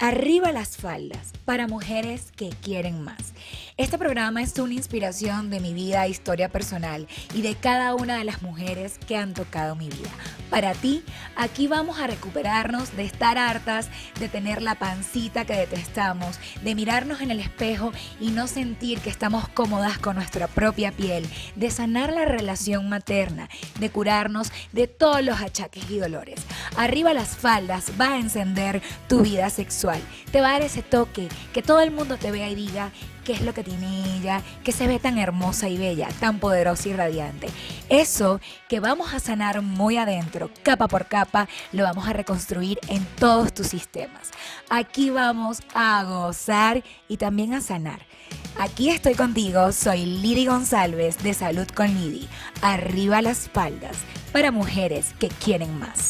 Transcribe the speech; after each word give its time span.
Arriba 0.00 0.50
las 0.50 0.78
faldas 0.78 1.34
para 1.44 1.68
mujeres 1.68 2.32
que 2.34 2.48
quieren 2.48 3.02
más. 3.02 3.34
Este 3.80 3.96
programa 3.96 4.42
es 4.42 4.58
una 4.58 4.74
inspiración 4.74 5.48
de 5.48 5.58
mi 5.58 5.72
vida 5.72 6.06
historia 6.06 6.50
personal 6.50 7.08
y 7.32 7.40
de 7.40 7.54
cada 7.54 7.94
una 7.94 8.18
de 8.18 8.24
las 8.24 8.42
mujeres 8.42 8.98
que 9.08 9.16
han 9.16 9.32
tocado 9.32 9.74
mi 9.74 9.88
vida. 9.88 10.10
Para 10.50 10.74
ti, 10.74 11.02
aquí 11.34 11.66
vamos 11.66 11.98
a 11.98 12.06
recuperarnos 12.06 12.94
de 12.94 13.04
estar 13.04 13.38
hartas, 13.38 13.88
de 14.18 14.28
tener 14.28 14.60
la 14.60 14.74
pancita 14.74 15.46
que 15.46 15.54
detestamos, 15.54 16.38
de 16.62 16.74
mirarnos 16.74 17.22
en 17.22 17.30
el 17.30 17.40
espejo 17.40 17.90
y 18.20 18.32
no 18.32 18.48
sentir 18.48 19.00
que 19.00 19.08
estamos 19.08 19.48
cómodas 19.48 19.96
con 19.96 20.16
nuestra 20.16 20.46
propia 20.46 20.92
piel, 20.92 21.26
de 21.56 21.70
sanar 21.70 22.12
la 22.12 22.26
relación 22.26 22.86
materna, 22.90 23.48
de 23.78 23.88
curarnos 23.88 24.52
de 24.72 24.88
todos 24.88 25.24
los 25.24 25.40
achaques 25.40 25.90
y 25.90 25.96
dolores. 25.96 26.42
Arriba 26.76 27.14
las 27.14 27.28
faldas 27.30 27.92
va 27.98 28.12
a 28.12 28.18
encender 28.18 28.82
tu 29.08 29.22
vida 29.22 29.48
sexual, 29.48 30.02
te 30.32 30.42
va 30.42 30.50
a 30.50 30.52
dar 30.52 30.62
ese 30.62 30.82
toque, 30.82 31.28
que 31.54 31.62
todo 31.62 31.80
el 31.80 31.92
mundo 31.92 32.18
te 32.18 32.30
vea 32.30 32.50
y 32.50 32.54
diga 32.54 32.90
qué 33.24 33.32
es 33.32 33.42
lo 33.42 33.54
que 33.54 33.62
tiene 33.62 33.69
que 34.64 34.72
se 34.72 34.86
ve 34.86 34.98
tan 34.98 35.18
hermosa 35.18 35.68
y 35.68 35.78
bella, 35.78 36.08
tan 36.20 36.38
poderosa 36.38 36.88
y 36.88 36.92
radiante. 36.92 37.48
Eso 37.88 38.40
que 38.68 38.80
vamos 38.80 39.14
a 39.14 39.20
sanar 39.20 39.62
muy 39.62 39.96
adentro, 39.96 40.50
capa 40.62 40.88
por 40.88 41.06
capa, 41.06 41.48
lo 41.72 41.84
vamos 41.84 42.06
a 42.06 42.12
reconstruir 42.12 42.78
en 42.88 43.04
todos 43.18 43.52
tus 43.52 43.68
sistemas. 43.68 44.30
Aquí 44.68 45.10
vamos 45.10 45.60
a 45.74 46.04
gozar 46.04 46.84
y 47.08 47.16
también 47.16 47.54
a 47.54 47.60
sanar. 47.60 48.00
Aquí 48.58 48.90
estoy 48.90 49.14
contigo, 49.14 49.72
soy 49.72 50.04
Lidi 50.04 50.46
González 50.46 51.18
de 51.22 51.34
Salud 51.34 51.66
con 51.74 51.88
Lidi. 51.88 52.28
Arriba 52.62 53.22
las 53.22 53.44
espaldas 53.44 53.96
para 54.32 54.50
mujeres 54.52 55.14
que 55.18 55.28
quieren 55.28 55.78
más. 55.78 56.08